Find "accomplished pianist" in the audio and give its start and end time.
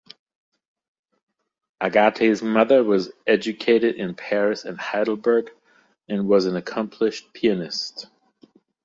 6.55-8.07